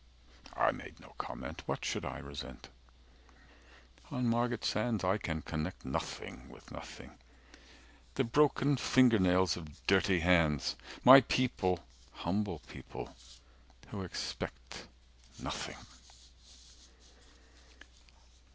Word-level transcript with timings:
I 0.57 0.71
made 0.71 0.99
no 0.99 1.13
comment. 1.19 1.61
What 1.67 1.85
should 1.85 2.05
I 2.05 2.17
resent?" 2.17 2.69
"On 4.09 4.25
Margate 4.25 4.65
Sands. 4.65 5.01
300 5.01 5.07
I 5.13 5.17
can 5.19 5.41
connect 5.43 5.85
Nothing 5.85 6.49
with 6.49 6.71
nothing. 6.71 7.19
The 8.15 8.23
broken 8.23 8.77
finger 8.77 9.19
nails 9.19 9.55
of 9.57 9.85
dirty 9.85 10.21
hands. 10.21 10.75
My 11.03 11.21
people 11.21 11.81
humble 12.13 12.63
people 12.67 13.15
who 13.89 14.01
expect 14.01 14.87
Nothing." 15.37 15.77